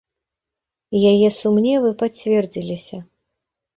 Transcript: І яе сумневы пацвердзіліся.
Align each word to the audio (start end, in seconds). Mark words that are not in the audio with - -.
І 0.95 1.01
яе 1.11 1.29
сумневы 1.39 1.89
пацвердзіліся. 2.03 2.97